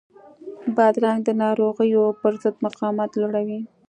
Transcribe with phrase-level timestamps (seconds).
[0.75, 3.59] بادرنګ د ناروغیو پر ضد مقاومت لوړوي.